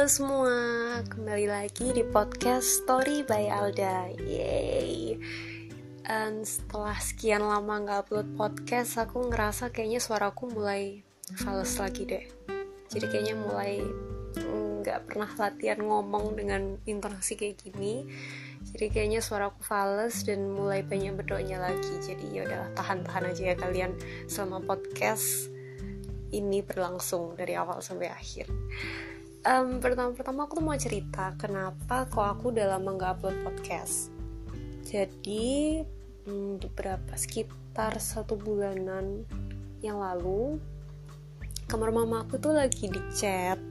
Halo 0.00 0.08
semua, 0.08 0.56
kembali 1.12 1.44
lagi 1.44 1.92
di 1.92 2.00
podcast 2.00 2.64
Story 2.80 3.20
by 3.20 3.52
Alda. 3.52 4.08
Yeay. 4.16 5.20
Dan 6.00 6.40
setelah 6.40 6.96
sekian 6.96 7.44
lama 7.44 7.84
nggak 7.84 8.08
upload 8.08 8.32
podcast, 8.32 8.96
aku 8.96 9.28
ngerasa 9.28 9.68
kayaknya 9.68 10.00
suaraku 10.00 10.56
mulai 10.56 11.04
fals 11.44 11.76
lagi 11.76 12.08
deh. 12.08 12.24
Jadi 12.88 13.12
kayaknya 13.12 13.44
mulai 13.44 13.84
nggak 14.80 15.04
pernah 15.04 15.28
latihan 15.36 15.84
ngomong 15.84 16.32
dengan 16.32 16.80
intonasi 16.88 17.36
kayak 17.36 17.60
gini. 17.60 18.08
Jadi 18.72 18.88
kayaknya 18.88 19.20
suaraku 19.20 19.60
fals 19.60 20.24
dan 20.24 20.48
mulai 20.48 20.80
banyak 20.80 21.12
berdoanya 21.12 21.60
lagi. 21.60 21.92
Jadi 22.00 22.40
ya 22.40 22.48
udah 22.48 22.72
tahan-tahan 22.72 23.36
aja 23.36 23.52
ya 23.52 23.56
kalian 23.60 23.92
selama 24.32 24.64
podcast 24.64 25.52
ini 26.32 26.64
berlangsung 26.64 27.36
dari 27.36 27.52
awal 27.52 27.84
sampai 27.84 28.08
akhir 28.08 28.48
um, 29.46 29.80
pertama-pertama 29.80 30.46
aku 30.46 30.60
tuh 30.60 30.64
mau 30.64 30.76
cerita 30.76 31.32
kenapa 31.36 32.08
kok 32.08 32.24
aku 32.24 32.52
udah 32.52 32.76
lama 32.76 32.96
nggak 32.96 33.10
upload 33.20 33.36
podcast. 33.44 34.12
Jadi 34.84 35.80
um, 36.28 36.58
beberapa 36.58 37.14
sekitar 37.14 37.96
satu 38.00 38.36
bulanan 38.36 39.24
yang 39.80 40.00
lalu 40.00 40.60
kamar 41.70 41.94
mama 41.94 42.26
aku 42.26 42.36
tuh 42.36 42.52
lagi 42.52 42.90
dicat 42.90 43.70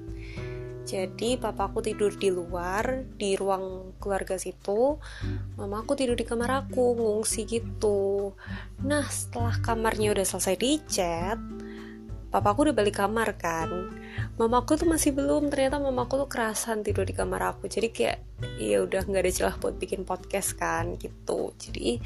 jadi 0.90 1.38
papa 1.38 1.70
aku 1.70 1.86
tidur 1.86 2.10
di 2.18 2.34
luar 2.34 3.05
di 3.13 3.38
ruang 3.38 3.94
keluarga 4.02 4.41
situ. 4.41 4.98
Mama 5.54 5.86
aku 5.86 5.94
tidur 5.94 6.18
di 6.18 6.26
kamar 6.26 6.66
aku 6.66 6.98
ngungsi 6.98 7.46
gitu. 7.46 8.34
Nah 8.82 9.05
setelah 9.05 9.54
kamarnya 9.62 10.18
udah 10.18 10.26
selesai 10.26 10.58
dicat 10.58 11.38
papa 12.30 12.54
aku 12.54 12.70
udah 12.70 12.76
balik 12.77 13.02
kamar 13.02 13.34
kan. 13.41 13.90
Mamaku 14.38 14.77
tuh 14.77 14.88
masih 14.90 15.18
belum 15.18 15.49
ternyata 15.49 15.82
mamaku 15.82 16.26
tuh 16.26 16.30
kerasan 16.30 16.86
tidur 16.86 17.04
di 17.04 17.18
kamar 17.18 17.58
aku. 17.58 17.66
Jadi 17.66 17.90
kayak 17.90 18.18
ya 18.62 18.86
udah 18.86 19.02
nggak 19.05 19.24
ada 19.26 19.34
celah 19.34 19.55
buat 19.58 19.76
bikin 19.82 20.05
podcast 20.05 20.54
kan 20.55 20.94
gitu. 21.02 21.54
Jadi 21.58 21.98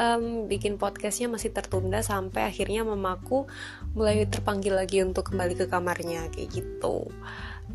um, 0.00 0.48
bikin 0.48 0.80
podcastnya 0.80 1.28
masih 1.28 1.52
tertunda 1.52 2.00
sampai 2.00 2.48
akhirnya 2.48 2.88
mamaku 2.88 3.44
mulai 3.92 4.24
terpanggil 4.24 4.72
lagi 4.76 5.04
untuk 5.04 5.28
kembali 5.32 5.54
ke 5.60 5.66
kamarnya 5.68 6.32
kayak 6.32 6.48
gitu. 6.56 7.12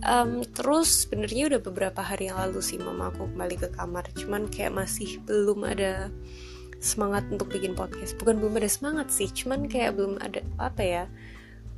Um, 0.03 0.44
terus 0.52 1.08
sebenarnya 1.08 1.55
udah 1.55 1.61
beberapa 1.64 2.03
hari 2.03 2.27
yang 2.27 2.42
lalu 2.42 2.59
sih 2.66 2.81
mamaku 2.81 3.30
kembali 3.30 3.55
ke 3.61 3.70
kamar. 3.77 4.09
Cuman 4.17 4.49
kayak 4.49 4.73
masih 4.73 5.22
belum 5.23 5.64
ada 5.70 6.09
semangat 6.81 7.30
untuk 7.30 7.53
bikin 7.53 7.77
podcast. 7.77 8.17
Bukan 8.17 8.42
belum 8.42 8.58
ada 8.58 8.70
semangat 8.70 9.08
sih 9.14 9.30
cuman 9.30 9.70
kayak 9.70 9.95
belum 9.95 10.17
ada 10.20 10.42
apa 10.59 10.83
ya 10.83 11.05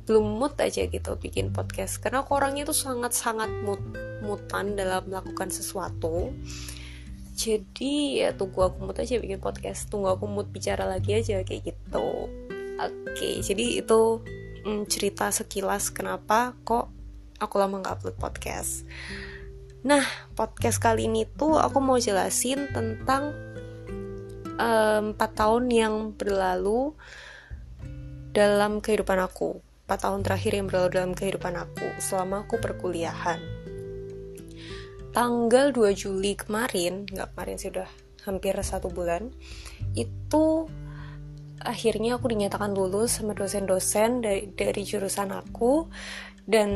belum 0.08 0.40
mood 0.40 0.56
aja 0.56 0.88
gitu 0.88 1.20
bikin 1.20 1.52
podcast. 1.52 2.00
Karena 2.00 2.24
aku 2.24 2.40
orangnya 2.40 2.64
tuh 2.64 2.72
sangat-sangat 2.72 3.52
mood 3.60 3.84
mutan 4.24 4.72
dalam 4.72 5.04
melakukan 5.04 5.52
sesuatu. 5.52 6.32
Jadi 7.36 8.24
ya 8.24 8.32
tunggu 8.32 8.64
aku 8.64 8.88
mood 8.88 8.96
aja 8.96 9.20
bikin 9.20 9.36
podcast. 9.36 9.92
Tunggu 9.92 10.08
aku 10.08 10.24
mood 10.24 10.48
bicara 10.48 10.88
lagi 10.88 11.12
aja 11.12 11.44
kayak 11.44 11.76
gitu. 11.76 12.08
Oke 12.80 13.44
jadi 13.44 13.84
itu 13.84 14.24
hmm, 14.64 14.88
cerita 14.88 15.28
sekilas 15.28 15.92
kenapa 15.92 16.56
kok 16.64 16.88
aku 17.36 17.54
lama 17.60 17.84
nggak 17.84 18.00
upload 18.00 18.16
podcast. 18.16 18.88
Nah 19.84 20.02
podcast 20.32 20.80
kali 20.80 21.04
ini 21.04 21.28
tuh 21.28 21.60
aku 21.60 21.84
mau 21.84 22.00
jelasin 22.00 22.72
tentang 22.72 23.36
empat 24.58 25.30
um, 25.30 25.38
tahun 25.38 25.64
yang 25.70 25.94
berlalu 26.18 26.96
dalam 28.34 28.82
kehidupan 28.82 29.22
aku 29.22 29.67
4 29.88 30.04
tahun 30.04 30.20
terakhir 30.20 30.52
yang 30.52 30.66
berlalu 30.68 30.88
dalam 31.00 31.12
kehidupan 31.16 31.56
aku 31.56 31.88
selama 31.96 32.44
aku 32.44 32.60
perkuliahan. 32.60 33.40
Tanggal 35.16 35.72
2 35.72 35.96
Juli 35.96 36.36
kemarin, 36.36 37.08
nggak 37.08 37.32
kemarin 37.32 37.56
sih 37.56 37.72
udah 37.72 37.88
hampir 38.28 38.52
satu 38.60 38.92
bulan, 38.92 39.32
itu 39.96 40.68
akhirnya 41.64 42.20
aku 42.20 42.28
dinyatakan 42.28 42.76
lulus 42.76 43.18
sama 43.18 43.32
dosen-dosen 43.32 44.22
dari, 44.22 44.52
dari 44.52 44.82
jurusan 44.84 45.32
aku 45.32 45.88
dan 46.44 46.70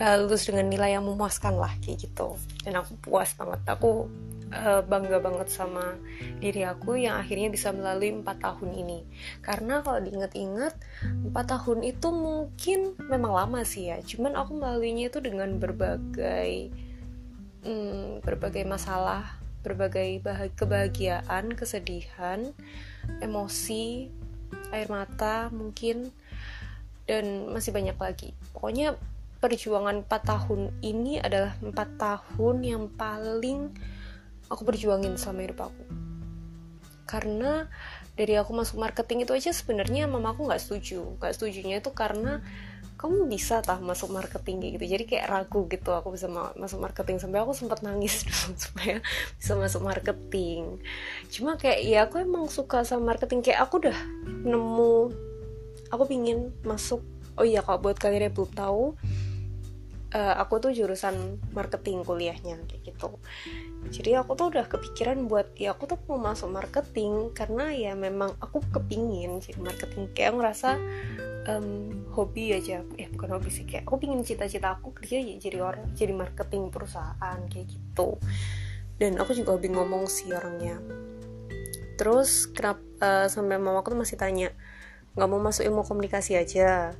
uh, 0.00 0.16
lulus 0.18 0.50
dengan 0.50 0.66
nilai 0.66 0.98
yang 0.98 1.06
memuaskan 1.06 1.54
lah 1.56 1.72
kayak 1.78 2.08
gitu 2.08 2.34
dan 2.66 2.82
aku 2.82 2.98
puas 2.98 3.30
banget 3.38 3.60
aku 3.70 4.10
uh, 4.52 4.82
bangga 4.84 5.18
banget 5.18 5.48
sama 5.48 5.96
diri 6.38 6.62
aku 6.62 7.00
yang 7.00 7.16
akhirnya 7.18 7.48
bisa 7.48 7.72
melalui 7.72 8.12
empat 8.12 8.38
tahun 8.44 8.70
ini. 8.76 9.00
Karena 9.40 9.80
kalau 9.80 9.98
diinget-inget 10.04 10.76
empat 11.02 11.46
tahun 11.48 11.82
itu 11.82 12.08
mungkin 12.12 12.94
memang 13.08 13.32
lama 13.32 13.60
sih 13.64 13.88
ya. 13.88 13.98
Cuman 14.04 14.36
aku 14.36 14.60
melaluinya 14.60 15.08
itu 15.08 15.18
dengan 15.24 15.56
berbagai 15.56 16.70
hmm, 17.64 18.22
berbagai 18.22 18.68
masalah 18.68 19.40
berbagai 19.62 20.18
kebahagiaan 20.58 21.54
kesedihan 21.54 22.50
emosi 23.22 24.10
air 24.74 24.90
mata 24.90 25.48
mungkin 25.54 26.10
dan 27.06 27.50
masih 27.50 27.70
banyak 27.70 27.94
lagi. 27.98 28.30
Pokoknya 28.54 28.98
perjuangan 29.42 30.06
4 30.06 30.22
tahun 30.22 30.60
ini 30.86 31.18
adalah 31.18 31.54
4 31.58 31.74
tahun 31.98 32.56
yang 32.62 32.84
paling 32.94 33.74
aku 34.52 34.68
berjuangin 34.68 35.16
selama 35.16 35.40
hidup 35.48 35.72
aku. 35.72 35.84
Karena 37.08 37.66
dari 38.12 38.36
aku 38.36 38.52
masuk 38.52 38.76
marketing 38.76 39.24
itu 39.24 39.32
aja 39.32 39.50
sebenarnya 39.56 40.04
mama 40.04 40.36
aku 40.36 40.44
nggak 40.44 40.60
setuju. 40.60 41.16
Nggak 41.16 41.32
setujunya 41.32 41.80
itu 41.80 41.90
karena 41.96 42.44
kamu 43.00 43.26
bisa 43.26 43.64
tah 43.64 43.80
masuk 43.80 44.12
marketing 44.12 44.76
gitu. 44.76 44.84
Jadi 44.84 45.04
kayak 45.08 45.26
ragu 45.26 45.66
gitu 45.66 45.90
aku 45.96 46.14
bisa 46.14 46.28
ma 46.28 46.52
masuk 46.54 46.78
marketing. 46.78 47.18
Sampai 47.18 47.40
aku 47.40 47.56
sempat 47.56 47.80
nangis 47.80 48.22
dulu 48.28 48.54
supaya 48.54 48.96
bisa 49.40 49.52
masuk 49.56 49.82
marketing. 49.82 50.78
Cuma 51.32 51.56
kayak 51.56 51.80
ya 51.82 51.98
aku 52.06 52.20
emang 52.20 52.46
suka 52.52 52.84
sama 52.84 53.16
marketing. 53.16 53.40
Kayak 53.40 53.66
aku 53.66 53.82
udah 53.82 53.98
nemu 54.44 54.94
aku 55.88 56.04
pingin 56.06 56.52
masuk. 56.62 57.00
Oh 57.40 57.48
iya 57.48 57.64
kalau 57.64 57.80
buat 57.80 57.96
kalian 57.96 58.28
yang 58.28 58.34
belum 58.36 58.52
tahu 58.52 58.92
uh, 60.12 60.34
aku 60.38 60.60
tuh 60.60 60.70
jurusan 60.72 61.40
marketing 61.56 62.04
kuliahnya 62.04 62.60
kayak 62.68 62.92
gitu. 62.92 63.18
Jadi 63.90 64.14
aku 64.16 64.36
tuh 64.38 64.52
udah 64.54 64.68
kepikiran 64.68 65.26
buat 65.26 65.52
ya 65.58 65.74
aku 65.74 65.90
tuh 65.90 65.98
mau 66.06 66.20
masuk 66.20 66.52
marketing 66.52 67.32
karena 67.34 67.72
ya 67.72 67.92
memang 67.96 68.36
aku 68.38 68.62
kepingin 68.72 69.40
jadi 69.40 69.58
marketing. 69.58 70.12
Kayak 70.12 70.32
ngerasa 70.38 70.70
um, 71.48 71.90
hobi 72.12 72.56
aja. 72.56 72.84
Eh 73.00 73.08
bukan 73.10 73.40
hobi 73.40 73.50
sih 73.50 73.64
kayak 73.66 73.88
aku 73.88 73.98
pingin 73.98 74.22
cita-cita 74.22 74.76
aku 74.76 74.94
kerja 74.94 75.20
jadi 75.36 75.58
orang 75.60 75.92
jadi 75.96 76.12
marketing 76.14 76.68
perusahaan 76.68 77.38
kayak 77.48 77.66
gitu. 77.68 78.16
Dan 79.00 79.18
aku 79.18 79.34
juga 79.34 79.56
hobi 79.56 79.72
ngomong 79.72 80.06
sih 80.06 80.30
orangnya. 80.30 80.78
Terus 81.96 82.50
kenapa 82.50 82.82
uh, 83.02 83.26
sampai 83.26 83.58
mama 83.58 83.82
aku 83.82 83.92
tuh 83.92 84.00
masih 84.00 84.16
tanya 84.16 84.54
nggak 85.12 85.28
mau 85.28 85.40
masuk 85.44 85.68
ilmu 85.68 85.84
komunikasi 85.84 86.40
aja 86.40 86.96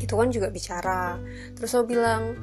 itu 0.00 0.14
kan 0.14 0.28
juga 0.30 0.48
bicara. 0.50 1.18
Terus 1.54 1.70
aku 1.74 1.94
bilang 1.94 2.38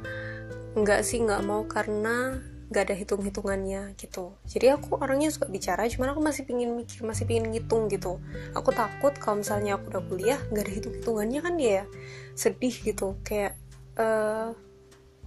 nggak 0.72 1.00
sih 1.04 1.20
nggak 1.20 1.42
mau 1.44 1.68
karena 1.68 2.40
nggak 2.72 2.88
ada 2.88 2.96
hitung 2.96 3.20
hitungannya 3.20 3.92
gitu. 4.00 4.32
Jadi 4.48 4.72
aku 4.72 4.96
orangnya 4.96 5.28
suka 5.28 5.52
bicara 5.52 5.84
cuman 5.92 6.16
aku 6.16 6.20
masih 6.24 6.48
pingin 6.48 6.72
mikir 6.72 7.04
masih 7.04 7.28
pingin 7.28 7.52
ngitung 7.52 7.92
gitu. 7.92 8.16
Aku 8.56 8.72
takut 8.72 9.12
kalau 9.20 9.44
misalnya 9.44 9.76
aku 9.76 9.92
udah 9.92 10.02
kuliah 10.08 10.40
nggak 10.48 10.64
ada 10.64 10.72
hitung 10.72 10.94
hitungannya 10.96 11.40
kan 11.44 11.54
dia 11.60 11.84
sedih 12.32 12.72
gitu. 12.72 13.20
Kayak 13.20 13.60
uh, 14.00 14.56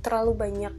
terlalu 0.02 0.34
banyak 0.34 0.74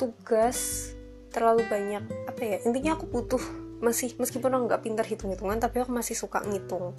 tugas 0.00 0.90
terlalu 1.32 1.64
banyak 1.68 2.04
apa 2.28 2.42
ya 2.44 2.58
intinya 2.68 2.96
aku 2.96 3.08
butuh 3.08 3.40
masih 3.80 4.12
meskipun 4.20 4.52
aku 4.52 4.62
nggak 4.68 4.82
pintar 4.84 5.04
hitung 5.08 5.32
hitungan 5.32 5.60
tapi 5.60 5.84
aku 5.84 5.92
masih 5.92 6.16
suka 6.16 6.40
ngitung. 6.48 6.96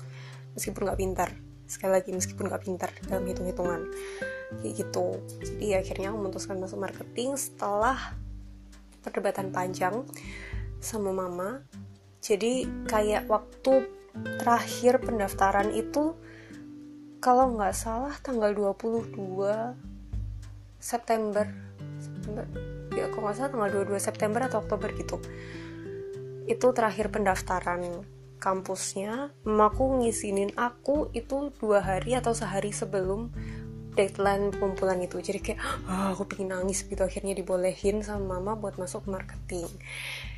Meskipun 0.54 0.86
nggak 0.86 1.02
pintar 1.02 1.34
sekali 1.74 1.98
lagi 1.98 2.14
meskipun 2.14 2.46
gak 2.46 2.64
pintar 2.64 2.94
dalam 3.10 3.26
hitung-hitungan 3.26 3.90
kayak 4.62 4.74
gitu. 4.78 5.18
Jadi 5.42 5.68
akhirnya 5.74 6.14
aku 6.14 6.18
memutuskan 6.22 6.62
masuk 6.62 6.78
marketing 6.78 7.34
setelah 7.34 7.98
perdebatan 9.02 9.50
panjang 9.50 10.06
sama 10.78 11.10
mama. 11.10 11.66
Jadi 12.22 12.86
kayak 12.86 13.28
waktu 13.28 13.90
terakhir 14.40 15.02
pendaftaran 15.02 15.74
itu 15.74 16.14
kalau 17.24 17.56
nggak 17.56 17.76
salah 17.76 18.14
tanggal 18.20 18.52
22 18.52 19.16
September. 20.78 21.48
September. 21.98 22.46
Ya 22.94 23.08
kalau 23.10 23.32
nggak 23.32 23.38
salah 23.40 23.52
tanggal 23.52 23.72
22 23.88 24.00
September 24.00 24.42
atau 24.46 24.60
Oktober 24.62 24.92
gitu. 24.96 25.18
Itu 26.46 26.76
terakhir 26.76 27.10
pendaftaran 27.10 28.04
kampusnya 28.44 29.32
mamaku 29.48 30.04
ngisinin 30.04 30.52
aku 30.60 31.08
itu 31.16 31.56
dua 31.64 31.80
hari 31.80 32.20
atau 32.20 32.36
sehari 32.36 32.76
sebelum 32.76 33.32
deadline 33.96 34.52
pengumpulan 34.52 35.00
itu. 35.00 35.24
Jadi 35.24 35.40
kayak 35.40 35.60
oh, 35.88 36.18
aku 36.18 36.28
pengen 36.28 36.52
nangis 36.52 36.84
gitu. 36.84 37.00
Akhirnya 37.00 37.32
dibolehin 37.38 38.04
sama 38.04 38.38
mama 38.38 38.60
buat 38.60 38.76
masuk 38.76 39.08
marketing. 39.08 39.70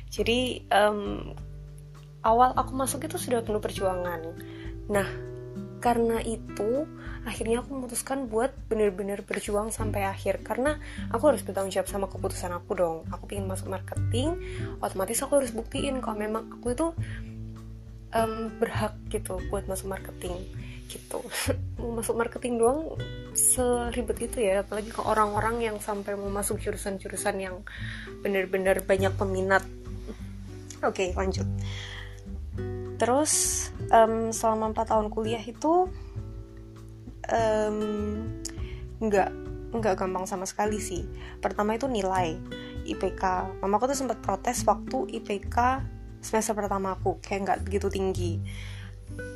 Jadi 0.06 0.62
um, 0.70 1.34
awal 2.22 2.54
aku 2.54 2.72
masuk 2.78 3.02
itu 3.10 3.18
sudah 3.18 3.42
penuh 3.42 3.58
perjuangan. 3.58 4.22
Nah 4.86 5.08
karena 5.76 6.18
itu 6.24 6.88
akhirnya 7.26 7.60
aku 7.62 7.74
memutuskan 7.74 8.26
buat 8.30 8.54
bener-bener 8.70 9.26
berjuang 9.26 9.74
sampai 9.74 10.06
akhir. 10.06 10.46
Karena 10.46 10.78
aku 11.10 11.34
harus 11.34 11.42
bertanggung 11.42 11.74
jawab 11.74 11.90
sama 11.90 12.06
keputusan 12.06 12.54
aku 12.54 12.78
dong. 12.78 12.98
Aku 13.10 13.26
ingin 13.34 13.50
masuk 13.50 13.66
marketing 13.66 14.38
otomatis 14.78 15.18
aku 15.26 15.42
harus 15.42 15.50
buktiin 15.50 15.98
kalau 15.98 16.22
memang 16.22 16.46
aku 16.54 16.70
itu 16.70 16.86
um, 18.16 18.48
berhak 18.56 18.96
gitu 19.12 19.36
buat 19.52 19.68
masuk 19.68 19.92
marketing 19.92 20.32
gitu. 20.88 21.20
Mau 21.82 22.00
masuk 22.00 22.16
marketing 22.16 22.56
doang 22.62 22.96
seribet 23.36 24.16
itu 24.22 24.40
ya 24.40 24.64
apalagi 24.64 24.88
ke 24.88 25.02
orang-orang 25.04 25.60
yang 25.60 25.76
sampai 25.76 26.16
mau 26.16 26.32
masuk 26.32 26.56
jurusan-jurusan 26.56 27.36
yang 27.36 27.60
bener-bener 28.24 28.80
banyak 28.80 29.12
peminat. 29.12 29.60
Oke 30.80 31.12
okay, 31.12 31.18
lanjut. 31.18 31.44
Terus 32.96 33.68
um, 33.92 34.32
selama 34.32 34.72
4 34.72 34.88
tahun 34.88 35.06
kuliah 35.12 35.44
itu 35.44 35.84
um, 37.28 37.78
nggak 39.04 39.30
nggak 39.76 39.94
gampang 40.00 40.24
sama 40.24 40.48
sekali 40.48 40.80
sih. 40.80 41.04
Pertama 41.44 41.76
itu 41.76 41.84
nilai 41.84 42.40
IPK 42.88 43.22
mamaku 43.60 43.92
tuh 43.92 43.98
sempat 43.98 44.22
protes 44.24 44.64
waktu 44.64 45.12
IPK 45.20 45.56
semester 46.20 46.54
pertama 46.56 46.96
aku 46.96 47.18
kayak 47.20 47.40
nggak 47.46 47.58
begitu 47.64 47.88
tinggi. 47.88 48.32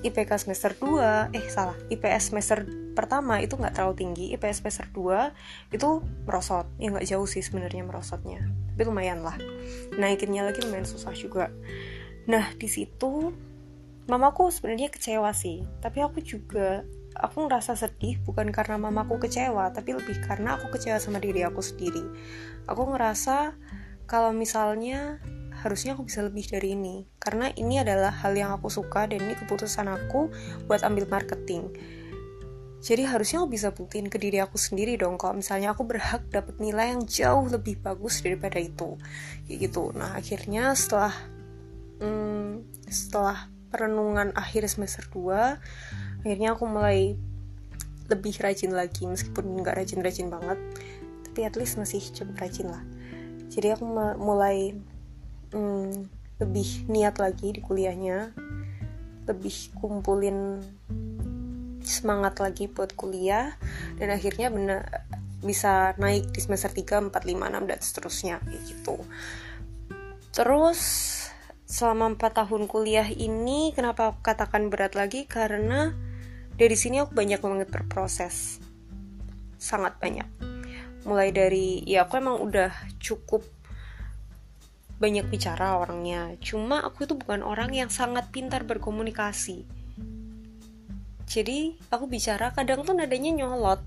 IPK 0.04 0.30
semester 0.36 0.74
2 0.74 1.32
eh 1.32 1.44
salah. 1.48 1.76
IPS 1.88 2.32
semester 2.32 2.66
pertama 2.92 3.38
itu 3.38 3.54
nggak 3.54 3.76
terlalu 3.76 3.94
tinggi. 3.96 4.24
IPS 4.34 4.64
semester 4.64 4.86
2 4.92 5.72
itu 5.72 5.88
merosot. 6.26 6.66
Ya 6.76 6.90
nggak 6.90 7.06
jauh 7.06 7.28
sih 7.28 7.40
sebenarnya 7.40 7.86
merosotnya. 7.86 8.42
Tapi 8.74 8.82
lumayan 8.84 9.22
lah. 9.22 9.38
Naikinnya 9.96 10.44
lagi 10.44 10.60
lumayan 10.64 10.88
susah 10.88 11.14
juga. 11.14 11.48
Nah 12.26 12.52
di 12.58 12.66
situ 12.66 13.32
mamaku 14.10 14.50
sebenarnya 14.50 14.90
kecewa 14.90 15.30
sih. 15.30 15.64
Tapi 15.78 16.02
aku 16.02 16.18
juga 16.20 16.82
aku 17.14 17.46
ngerasa 17.46 17.74
sedih 17.74 18.18
bukan 18.22 18.50
karena 18.54 18.78
mamaku 18.78 19.26
kecewa 19.26 19.74
tapi 19.74 19.92
lebih 19.98 20.22
karena 20.24 20.56
aku 20.56 20.72
kecewa 20.74 20.98
sama 20.98 21.22
diri 21.22 21.46
aku 21.46 21.62
sendiri. 21.62 22.02
Aku 22.66 22.90
ngerasa 22.90 23.54
kalau 24.10 24.34
misalnya 24.34 25.22
harusnya 25.60 25.92
aku 25.92 26.08
bisa 26.08 26.24
lebih 26.24 26.48
dari 26.48 26.72
ini. 26.72 27.04
Karena 27.20 27.52
ini 27.52 27.80
adalah 27.80 28.10
hal 28.10 28.32
yang 28.32 28.56
aku 28.56 28.72
suka 28.72 29.04
dan 29.06 29.20
ini 29.20 29.36
keputusan 29.36 29.86
aku 29.86 30.32
buat 30.64 30.80
ambil 30.82 31.06
marketing. 31.06 31.70
Jadi 32.80 33.04
harusnya 33.04 33.44
aku 33.44 33.48
bisa 33.52 33.68
buktiin 33.76 34.08
ke 34.08 34.16
diri 34.16 34.40
aku 34.40 34.56
sendiri 34.56 34.96
dong 34.96 35.20
kalau 35.20 35.36
misalnya 35.36 35.76
aku 35.76 35.84
berhak 35.84 36.24
dapat 36.32 36.56
nilai 36.56 36.96
yang 36.96 37.04
jauh 37.04 37.44
lebih 37.44 37.76
bagus 37.84 38.24
daripada 38.24 38.56
itu. 38.56 38.96
Kayak 39.44 39.68
gitu. 39.68 39.92
Nah 39.92 40.16
akhirnya 40.16 40.72
setelah 40.72 41.12
hmm, 42.00 42.64
setelah 42.88 43.52
perenungan 43.68 44.32
akhir 44.32 44.64
semester 44.66 45.04
2 45.12 46.24
akhirnya 46.24 46.56
aku 46.56 46.64
mulai 46.64 47.20
lebih 48.08 48.32
rajin 48.40 48.72
lagi. 48.72 49.04
Meskipun 49.04 49.60
nggak 49.60 49.76
rajin-rajin 49.84 50.32
banget 50.32 50.56
tapi 51.30 51.46
at 51.46 51.54
least 51.54 51.76
masih 51.76 52.00
cukup 52.16 52.48
rajin 52.48 52.72
lah. 52.72 52.82
Jadi 53.52 53.76
aku 53.76 53.84
mulai 54.18 54.72
hmm, 55.52 55.92
lebih 56.40 56.90
niat 56.90 57.20
lagi 57.20 57.54
di 57.54 57.60
kuliahnya. 57.60 58.34
Lebih 59.28 59.76
kumpulin 59.78 60.64
semangat 61.84 62.40
lagi 62.40 62.66
buat 62.66 62.96
kuliah. 62.96 63.54
Dan 63.98 64.10
akhirnya 64.10 64.48
benar 64.48 65.06
bisa 65.40 65.96
naik 65.96 66.32
di 66.36 66.40
semester 66.40 66.68
3, 66.68 67.08
4, 67.08 67.12
5, 67.12 67.48
6 67.48 67.70
dan 67.70 67.80
seterusnya 67.80 68.36
gitu. 68.68 69.00
Terus 70.30 70.80
selama 71.64 72.12
4 72.18 72.44
tahun 72.44 72.68
kuliah 72.68 73.08
ini 73.08 73.72
kenapa 73.72 74.12
aku 74.12 74.20
katakan 74.20 74.68
berat 74.68 74.94
lagi? 74.94 75.24
Karena 75.24 75.92
dari 76.60 76.76
sini 76.76 77.00
aku 77.00 77.16
banyak 77.16 77.40
banget 77.40 77.68
berproses. 77.72 78.60
Sangat 79.56 79.96
banyak. 79.96 80.28
Mulai 81.08 81.32
dari 81.32 81.80
ya 81.88 82.04
aku 82.04 82.20
emang 82.20 82.36
udah 82.44 82.68
cukup 83.00 83.40
banyak 85.00 85.26
bicara 85.32 85.80
orangnya. 85.80 86.36
Cuma 86.44 86.84
aku 86.84 87.08
itu 87.08 87.16
bukan 87.16 87.40
orang 87.40 87.72
yang 87.72 87.88
sangat 87.88 88.28
pintar 88.28 88.68
berkomunikasi. 88.68 89.64
Jadi 91.24 91.80
aku 91.88 92.04
bicara 92.04 92.52
kadang 92.52 92.84
tuh 92.84 92.92
nadanya 92.92 93.32
nyolot. 93.32 93.80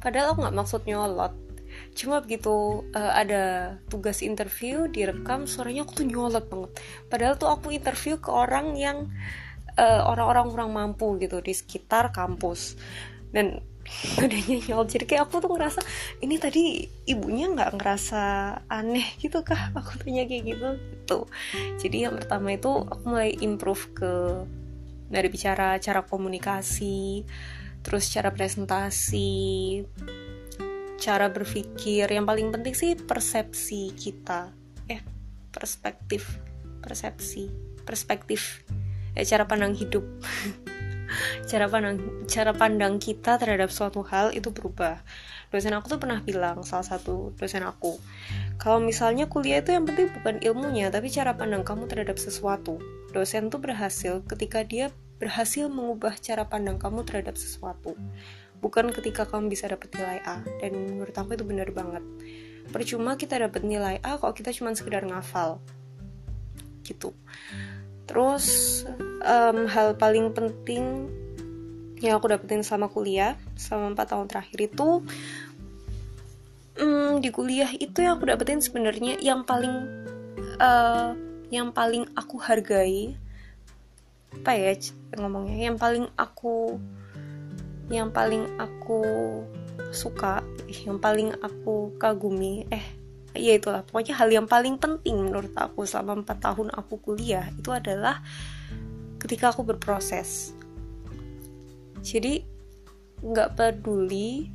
Padahal 0.00 0.32
aku 0.32 0.48
nggak 0.48 0.56
maksud 0.56 0.82
nyolot. 0.88 1.36
Cuma 1.92 2.24
begitu 2.24 2.86
uh, 2.96 3.12
ada 3.12 3.76
tugas 3.92 4.24
interview 4.24 4.88
direkam 4.88 5.44
suaranya 5.44 5.84
aku 5.84 6.00
tuh 6.00 6.06
nyolot 6.08 6.48
banget. 6.48 6.70
Padahal 7.12 7.34
tuh 7.36 7.52
aku 7.52 7.74
interview 7.74 8.16
ke 8.16 8.32
orang 8.32 8.72
yang 8.78 9.12
uh, 9.76 10.02
orang-orang 10.08 10.48
kurang 10.48 10.70
mampu 10.72 11.20
gitu 11.20 11.44
di 11.44 11.52
sekitar 11.52 12.08
kampus. 12.08 12.80
Dan 13.34 13.60
adanya 14.22 14.56
nyolot 14.68 14.88
jadi 14.90 15.04
kayak 15.04 15.22
aku 15.28 15.42
tuh 15.42 15.50
ngerasa 15.50 15.80
ini 16.22 16.36
tadi 16.38 16.86
ibunya 17.08 17.50
nggak 17.50 17.74
ngerasa 17.74 18.22
aneh 18.70 19.06
gitu 19.18 19.42
kah? 19.42 19.70
Aku 19.78 19.98
tanya 20.02 20.28
kayak 20.28 20.44
gitu 20.44 20.68
gitu. 20.76 21.18
Jadi 21.80 21.96
yang 22.04 22.14
pertama 22.20 22.52
itu 22.52 22.68
aku 22.68 23.04
mulai 23.08 23.32
improve 23.40 23.96
ke 23.96 24.12
dari 25.08 25.32
bicara 25.32 25.80
cara 25.80 26.04
komunikasi 26.04 27.24
terus 27.80 28.12
cara 28.12 28.28
presentasi 28.28 29.80
cara 31.00 31.32
berpikir. 31.32 32.04
Yang 32.12 32.26
paling 32.28 32.48
penting 32.52 32.74
sih 32.76 32.92
persepsi 32.92 33.96
kita. 33.96 34.52
Eh 34.92 35.00
perspektif 35.48 36.28
persepsi 36.84 37.48
perspektif. 37.88 38.62
Eh 39.16 39.24
cara 39.24 39.48
pandang 39.48 39.72
hidup 39.72 40.04
cara 41.48 41.64
pandang 41.64 41.96
cara 42.28 42.52
pandang 42.52 43.00
kita 43.00 43.40
terhadap 43.40 43.72
suatu 43.72 44.04
hal 44.04 44.36
itu 44.36 44.52
berubah. 44.52 45.00
Dosen 45.48 45.72
aku 45.72 45.96
tuh 45.96 45.96
pernah 45.96 46.20
bilang 46.20 46.60
salah 46.60 46.84
satu 46.84 47.32
dosen 47.40 47.64
aku 47.64 47.96
kalau 48.60 48.84
misalnya 48.84 49.32
kuliah 49.32 49.64
itu 49.64 49.72
yang 49.72 49.88
penting 49.88 50.12
bukan 50.20 50.36
ilmunya 50.44 50.92
tapi 50.92 51.08
cara 51.08 51.32
pandang 51.32 51.64
kamu 51.64 51.88
terhadap 51.88 52.20
sesuatu. 52.20 52.76
Dosen 53.16 53.48
tuh 53.48 53.64
berhasil 53.64 54.20
ketika 54.28 54.60
dia 54.60 54.92
berhasil 55.16 55.66
mengubah 55.72 56.14
cara 56.20 56.44
pandang 56.44 56.76
kamu 56.76 57.08
terhadap 57.08 57.40
sesuatu. 57.40 57.96
Bukan 58.58 58.90
ketika 58.90 59.24
kamu 59.24 59.48
bisa 59.48 59.70
dapat 59.70 59.88
nilai 59.94 60.18
A 60.28 60.44
dan 60.60 60.74
menurut 60.74 61.14
aku 61.14 61.38
itu 61.38 61.46
benar 61.48 61.70
banget. 61.72 62.04
Percuma 62.68 63.16
kita 63.16 63.40
dapat 63.40 63.64
nilai 63.64 63.96
A 64.04 64.20
kalau 64.20 64.34
kita 64.36 64.52
cuma 64.52 64.74
sekedar 64.76 65.06
ngafal. 65.06 65.62
Gitu. 66.84 67.16
Terus 68.08 68.82
um, 69.22 69.68
hal 69.70 69.94
paling 69.94 70.34
penting 70.34 71.06
yang 71.98 72.18
aku 72.18 72.30
dapetin 72.30 72.62
selama 72.62 72.90
kuliah 72.90 73.34
selama 73.58 73.98
4 73.98 74.10
tahun 74.14 74.26
terakhir 74.30 74.58
itu 74.70 74.88
um, 76.78 77.12
di 77.18 77.30
kuliah 77.34 77.70
itu 77.74 77.98
yang 78.02 78.18
aku 78.18 78.30
dapetin 78.30 78.62
sebenarnya 78.62 79.18
yang 79.18 79.42
paling 79.42 79.74
uh, 80.62 81.14
yang 81.50 81.74
paling 81.74 82.06
aku 82.14 82.36
hargai 82.38 83.16
apa 84.28 84.52
ya 84.54 84.72
ngomongnya 85.16 85.72
yang 85.72 85.78
paling 85.80 86.06
aku 86.14 86.76
yang 87.88 88.12
paling 88.12 88.44
aku 88.60 89.00
suka 89.90 90.44
yang 90.68 91.00
paling 91.00 91.32
aku 91.40 91.96
kagumi 91.96 92.68
eh 92.68 92.84
ya 93.32 93.56
itulah 93.56 93.80
pokoknya 93.88 94.14
hal 94.20 94.28
yang 94.28 94.44
paling 94.44 94.76
penting 94.76 95.16
menurut 95.16 95.52
aku 95.56 95.88
selama 95.88 96.20
4 96.20 96.44
tahun 96.44 96.68
aku 96.76 97.00
kuliah 97.00 97.48
itu 97.56 97.72
adalah 97.72 98.20
ketika 99.16 99.56
aku 99.56 99.64
berproses 99.64 100.52
jadi 102.08 102.40
nggak 103.20 103.58
peduli 103.58 104.48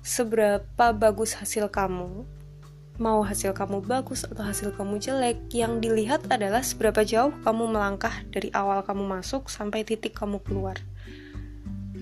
seberapa 0.00 0.92
bagus 0.96 1.36
hasil 1.36 1.68
kamu 1.68 2.24
mau 2.94 3.26
hasil 3.26 3.50
kamu 3.58 3.82
bagus 3.82 4.22
atau 4.22 4.46
hasil 4.46 4.70
kamu 4.78 5.02
jelek 5.02 5.50
yang 5.50 5.82
dilihat 5.82 6.30
adalah 6.30 6.62
seberapa 6.62 7.02
jauh 7.02 7.34
kamu 7.42 7.74
melangkah 7.74 8.22
dari 8.30 8.54
awal 8.54 8.86
kamu 8.86 9.02
masuk 9.02 9.50
sampai 9.50 9.82
titik 9.82 10.14
kamu 10.14 10.38
keluar. 10.46 10.78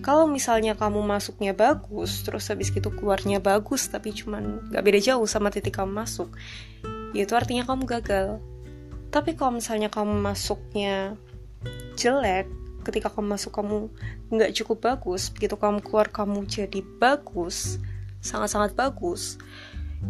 Kalau 0.05 0.29
misalnya 0.29 0.77
kamu 0.77 1.01
masuknya 1.01 1.57
bagus 1.57 2.27
terus 2.27 2.51
habis 2.53 2.69
gitu 2.75 2.93
keluarnya 2.93 3.41
bagus 3.41 3.89
tapi 3.89 4.13
cuman 4.13 4.69
gak 4.69 4.85
beda 4.85 5.01
jauh 5.01 5.25
sama 5.25 5.49
titik 5.49 5.81
kamu 5.81 6.05
masuk 6.05 6.29
itu 7.17 7.33
artinya 7.33 7.65
kamu 7.65 7.89
gagal. 7.89 8.37
Tapi 9.09 9.33
kalau 9.33 9.57
misalnya 9.57 9.89
kamu 9.89 10.13
masuknya 10.21 11.17
jelek 11.97 12.49
ketika 12.83 13.09
kamu 13.11 13.39
masuk 13.39 13.55
kamu 13.55 13.89
nggak 14.31 14.53
cukup 14.59 14.79
bagus 14.93 15.31
begitu 15.31 15.55
kamu 15.55 15.81
keluar 15.83 16.11
kamu 16.11 16.45
jadi 16.47 16.83
bagus 16.99 17.79
sangat-sangat 18.23 18.75
bagus 18.75 19.39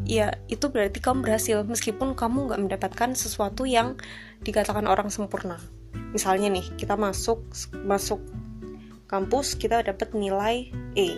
ya 0.09 0.33
itu 0.49 0.73
berarti 0.73 0.99
kamu 0.99 1.25
berhasil 1.25 1.62
meskipun 1.69 2.17
kamu 2.17 2.49
nggak 2.49 2.61
mendapatkan 2.61 3.11
sesuatu 3.12 3.69
yang 3.69 4.00
dikatakan 4.43 4.88
orang 4.88 5.12
sempurna. 5.12 5.61
Misalnya 6.17 6.49
nih 6.49 6.67
kita 6.81 6.97
masuk 6.97 7.45
masuk 7.85 8.21
kampus 9.07 9.55
kita 9.55 9.85
dapat 9.85 10.17
nilai 10.17 10.73
E. 10.97 11.09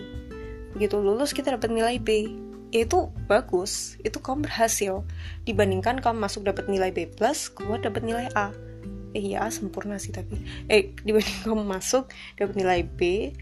Begitu 0.75 0.99
lulus 0.99 1.31
kita 1.31 1.55
dapat 1.55 1.71
nilai 1.71 1.97
B. 2.03 2.31
Ya 2.75 2.83
itu 2.83 3.07
bagus 3.31 3.95
itu 4.03 4.19
kamu 4.19 4.51
berhasil. 4.51 5.07
Dibandingkan 5.47 6.03
kamu 6.03 6.19
masuk 6.19 6.43
dapat 6.43 6.67
nilai 6.67 6.91
B 6.91 7.07
plus 7.07 7.47
keluar 7.47 7.79
dapat 7.79 8.03
nilai 8.03 8.27
A 8.35 8.51
eh 9.15 9.25
ya 9.25 9.47
sempurna 9.49 9.97
sih 9.97 10.11
tapi. 10.11 10.37
Eh 10.67 10.93
dibanding 11.07 11.47
kamu 11.47 11.63
masuk 11.63 12.11
dapat 12.37 12.55
nilai 12.59 12.81
B. 12.83 13.33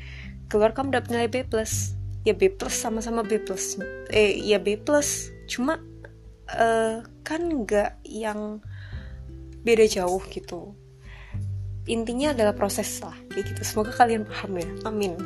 Keluar 0.52 0.76
kamu 0.76 0.92
dapat 0.92 1.08
nilai 1.08 1.28
B 1.32 1.48
plus. 1.48 1.96
Ya 2.22 2.36
B 2.36 2.52
plus 2.52 2.76
sama-sama 2.76 3.24
B 3.24 3.40
plus. 3.40 3.80
Eh 4.12 4.36
ya 4.44 4.60
B 4.60 4.76
plus. 4.76 5.32
Cuma 5.48 5.80
uh, 6.52 7.02
kan 7.24 7.40
nggak 7.42 8.04
yang 8.04 8.60
beda 9.64 9.88
jauh 9.88 10.20
gitu. 10.28 10.76
Intinya 11.88 12.30
adalah 12.30 12.54
proses 12.54 13.00
lah 13.02 13.16
kayak 13.32 13.56
gitu. 13.56 13.62
Semoga 13.64 13.96
kalian 13.96 14.28
paham 14.28 14.60
ya. 14.60 14.68
Amin. 14.86 15.16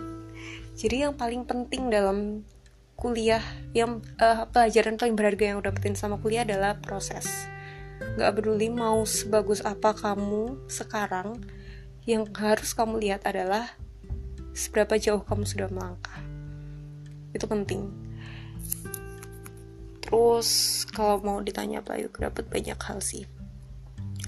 Jadi 0.79 1.05
yang 1.05 1.19
paling 1.19 1.45
penting 1.45 1.91
dalam 1.91 2.47
kuliah 2.97 3.45
yang 3.77 4.01
uh, 4.17 4.49
pelajaran 4.49 4.97
paling 4.97 5.19
berharga 5.19 5.53
yang 5.53 5.59
udah 5.61 5.69
dapetin 5.69 5.93
sama 5.93 6.17
kuliah 6.17 6.49
adalah 6.49 6.81
proses 6.81 7.29
nggak 8.17 8.41
peduli 8.41 8.73
mau 8.73 9.05
sebagus 9.05 9.61
apa 9.61 9.93
kamu 9.93 10.57
sekarang 10.73 11.37
yang 12.09 12.25
harus 12.33 12.73
kamu 12.73 12.97
lihat 12.97 13.29
adalah 13.29 13.77
seberapa 14.57 14.97
jauh 14.97 15.21
kamu 15.21 15.45
sudah 15.45 15.69
melangkah. 15.69 16.25
Itu 17.37 17.45
penting. 17.45 17.93
Terus 20.01 20.49
kalau 20.89 21.21
mau 21.21 21.39
ditanya 21.45 21.85
apa 21.85 22.01
itu 22.01 22.09
dapat 22.17 22.49
banyak 22.49 22.79
hal 22.81 23.05
sih. 23.05 23.29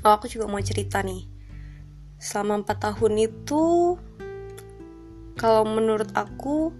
Oh 0.05 0.13
aku 0.13 0.29
juga 0.29 0.45
mau 0.45 0.61
cerita 0.61 1.01
nih. 1.01 1.25
Selama 2.21 2.61
empat 2.61 2.93
tahun 2.93 3.25
itu 3.25 3.97
kalau 5.39 5.65
menurut 5.65 6.13
aku 6.13 6.77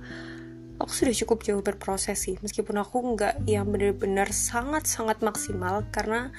aku 0.77 0.91
sudah 0.93 1.15
cukup 1.15 1.41
jauh 1.41 1.63
berproses 1.65 2.21
sih. 2.21 2.37
Meskipun 2.45 2.77
aku 2.77 3.17
nggak 3.17 3.49
yang 3.49 3.71
benar-benar 3.71 4.29
sangat-sangat 4.29 5.25
maksimal 5.25 5.89
karena 5.89 6.35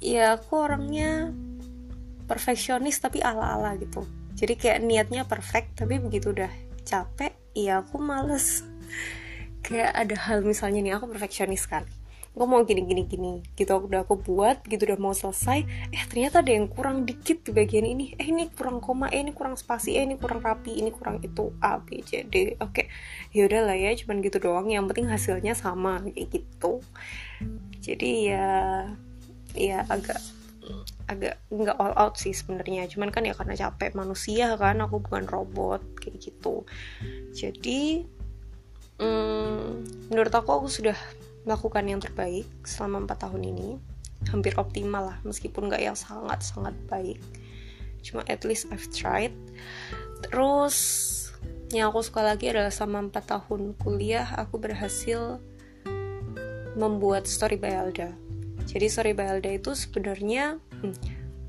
ya 0.00 0.40
aku 0.40 0.64
orangnya 0.64 1.30
perfeksionis 2.24 2.96
tapi 2.98 3.20
ala-ala 3.20 3.76
gitu. 3.76 4.08
Jadi 4.34 4.56
kayak 4.56 4.80
niatnya 4.80 5.28
perfect 5.28 5.76
tapi 5.84 6.00
begitu 6.00 6.32
udah 6.32 6.48
capek 6.88 7.36
ya 7.52 7.84
aku 7.84 8.00
males. 8.00 8.64
Kayak 9.66 9.92
ada 9.92 10.16
hal 10.16 10.40
misalnya 10.40 10.80
nih 10.80 10.96
aku 10.96 11.12
perfeksionis 11.12 11.68
kan. 11.68 11.84
Gue 12.30 12.46
mau 12.46 12.62
gini 12.62 12.86
gini 12.86 13.04
gini 13.04 13.42
gitu 13.58 13.74
udah 13.74 14.06
aku 14.06 14.14
buat 14.14 14.62
gitu 14.64 14.86
udah 14.86 15.02
mau 15.02 15.10
selesai 15.10 15.66
eh 15.90 16.02
ternyata 16.06 16.46
ada 16.46 16.54
yang 16.54 16.70
kurang 16.70 17.02
dikit 17.02 17.42
di 17.42 17.50
bagian 17.50 17.84
ini. 17.84 18.14
Eh 18.16 18.30
ini 18.30 18.48
kurang 18.54 18.78
koma 18.78 19.10
eh 19.10 19.20
ini 19.20 19.34
kurang 19.34 19.58
spasi 19.58 19.98
eh 19.98 20.06
ini 20.06 20.14
kurang 20.16 20.40
rapi 20.40 20.78
ini 20.78 20.94
kurang 20.94 21.20
itu 21.20 21.50
a 21.60 21.82
b 21.82 22.00
c 22.06 22.24
d 22.24 22.56
oke. 22.62 22.86
Ya 23.34 23.50
udah 23.50 23.60
lah 23.68 23.76
ya 23.76 23.92
cuman 23.98 24.22
gitu 24.22 24.38
doang 24.40 24.70
yang 24.70 24.86
penting 24.88 25.10
hasilnya 25.10 25.52
sama 25.58 26.00
kayak 26.06 26.40
gitu. 26.40 26.80
Jadi 27.82 28.30
ya 28.30 28.48
ya 29.54 29.86
agak 29.88 30.20
agak 31.10 31.42
nggak 31.50 31.76
all 31.76 31.94
out 31.98 32.14
sih 32.14 32.30
sebenarnya. 32.30 32.86
Cuman 32.86 33.10
kan 33.10 33.26
ya 33.26 33.34
karena 33.34 33.58
capek 33.58 33.98
manusia 33.98 34.54
kan 34.54 34.78
aku 34.78 35.02
bukan 35.02 35.26
robot 35.26 35.82
kayak 35.98 36.22
gitu. 36.22 36.62
Jadi 37.34 38.06
hmm, 39.02 39.66
menurut 40.12 40.32
aku 40.32 40.50
aku 40.62 40.68
sudah 40.70 40.94
melakukan 41.42 41.84
yang 41.88 41.98
terbaik 41.98 42.46
selama 42.62 43.06
empat 43.08 43.26
tahun 43.26 43.42
ini. 43.42 43.70
Hampir 44.28 44.54
optimal 44.60 45.16
lah 45.16 45.18
meskipun 45.24 45.72
nggak 45.72 45.82
yang 45.82 45.98
sangat 45.98 46.44
sangat 46.46 46.76
baik. 46.86 47.18
Cuma 48.06 48.22
at 48.30 48.46
least 48.46 48.70
I've 48.70 48.86
tried. 48.94 49.34
Terus 50.28 50.76
yang 51.74 51.90
aku 51.90 52.02
suka 52.06 52.22
lagi 52.22 52.50
adalah 52.50 52.70
selama 52.70 53.10
empat 53.10 53.30
tahun 53.30 53.74
kuliah 53.78 54.26
aku 54.36 54.60
berhasil 54.60 55.42
membuat 56.78 57.26
story 57.26 57.58
by 57.58 57.74
Alda 57.74 58.29
jadi 58.70 58.86
story 58.86 59.12
by 59.18 59.38
Alda 59.38 59.50
itu 59.50 59.74
sebenarnya 59.74 60.62
hmm, 60.62 60.94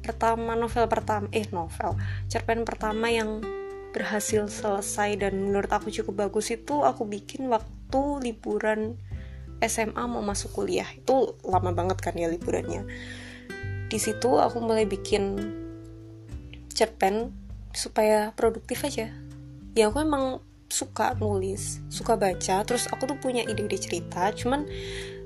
pertama 0.02 0.58
novel 0.58 0.90
pertama 0.90 1.30
eh 1.30 1.46
novel. 1.54 1.94
Cerpen 2.26 2.66
pertama 2.66 3.14
yang 3.14 3.46
berhasil 3.94 4.50
selesai 4.50 5.22
dan 5.22 5.38
menurut 5.38 5.70
aku 5.70 5.94
cukup 5.94 6.28
bagus 6.28 6.50
itu 6.50 6.82
aku 6.82 7.06
bikin 7.06 7.46
waktu 7.52 8.02
liburan 8.26 8.98
SMA 9.62 10.02
mau 10.10 10.26
masuk 10.26 10.58
kuliah. 10.58 10.90
Itu 10.98 11.38
lama 11.46 11.70
banget 11.70 12.02
kan 12.02 12.18
ya 12.18 12.26
liburannya. 12.26 12.90
Di 13.86 14.00
situ 14.02 14.42
aku 14.42 14.58
mulai 14.58 14.90
bikin 14.90 15.38
cerpen 16.74 17.38
supaya 17.70 18.34
produktif 18.34 18.82
aja. 18.82 19.14
Ya 19.78 19.94
aku 19.94 20.02
emang 20.02 20.42
suka 20.72 21.14
nulis 21.20 21.84
suka 21.92 22.16
baca 22.16 22.64
terus 22.64 22.88
aku 22.88 23.04
tuh 23.04 23.20
punya 23.20 23.44
ide-ide 23.44 23.76
cerita 23.76 24.32
cuman 24.32 24.64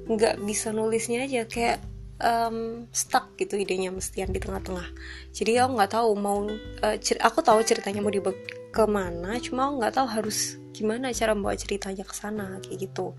nggak 0.06 0.42
bisa 0.46 0.70
nulisnya 0.70 1.26
aja 1.26 1.46
kayak 1.50 1.82
um, 2.22 2.86
stuck 2.94 3.34
gitu 3.38 3.58
idenya 3.58 3.90
mestian 3.90 4.30
di 4.30 4.38
tengah-tengah 4.38 4.86
jadi 5.34 5.66
aku 5.66 5.72
nggak 5.82 5.92
tahu 5.98 6.10
mau 6.14 6.46
uh, 6.86 6.98
aku 7.26 7.40
tahu 7.42 7.60
ceritanya 7.66 8.06
mau 8.06 8.14
dibawa 8.14 8.38
ke 8.70 8.84
mana 8.86 9.38
cuma 9.42 9.70
aku 9.70 9.74
nggak 9.82 9.94
tahu 9.98 10.08
harus 10.08 10.62
gimana 10.76 11.10
cara 11.16 11.34
membawa 11.34 11.56
ceritanya 11.56 12.04
ke 12.04 12.14
sana 12.14 12.60
kayak 12.62 12.92
gitu 12.92 13.16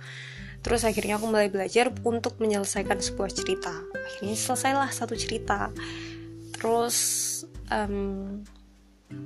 Terus 0.66 0.83
akhirnya 0.83 1.14
aku 1.14 1.31
mulai 1.31 1.47
belajar 1.47 1.95
untuk 2.02 2.43
menyelesaikan 2.43 2.99
sebuah 2.99 3.31
cerita. 3.31 3.71
Akhirnya 3.95 4.35
selesailah 4.35 4.90
satu 4.90 5.14
cerita. 5.14 5.71
Terus, 6.50 6.97
um, 7.71 8.43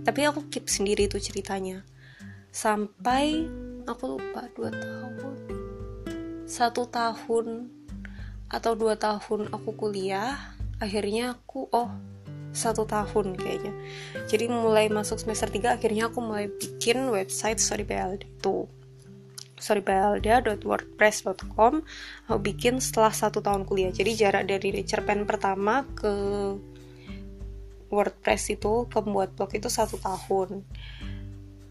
tapi 0.05 0.21
aku 0.29 0.53
keep 0.53 0.69
sendiri 0.69 1.09
itu 1.09 1.17
ceritanya. 1.17 1.81
Sampai 2.53 3.49
aku 3.89 4.21
lupa 4.21 4.53
dua 4.53 4.69
tahun, 4.69 5.50
satu 6.51 6.91
tahun 6.91 7.71
atau 8.51 8.75
dua 8.75 8.99
tahun 8.99 9.55
aku 9.55 9.79
kuliah. 9.79 10.35
Akhirnya 10.83 11.39
aku 11.39 11.71
oh 11.71 11.95
satu 12.51 12.83
tahun 12.83 13.39
kayaknya. 13.39 13.71
Jadi 14.27 14.51
mulai 14.51 14.91
masuk 14.91 15.23
semester 15.23 15.47
3 15.47 15.79
akhirnya 15.79 16.11
aku 16.11 16.19
mulai 16.19 16.51
bikin 16.51 17.07
website 17.15 17.63
Storybound 17.63 18.27
itu 18.27 18.67
sorrybalda.wordpress.com 19.61 21.85
aku 22.27 22.41
bikin 22.41 22.81
setelah 22.81 23.13
satu 23.13 23.45
tahun 23.45 23.69
kuliah 23.69 23.93
jadi 23.93 24.17
jarak 24.17 24.49
dari 24.49 24.73
cerpen 24.89 25.29
pertama 25.29 25.85
ke 25.93 26.09
WordPress 27.93 28.57
itu 28.57 28.89
ke 28.89 28.99
membuat 29.05 29.37
blog 29.37 29.53
itu 29.53 29.69
satu 29.69 30.01
tahun 30.01 30.65